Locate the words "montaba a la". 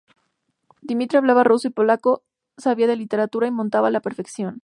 3.51-3.99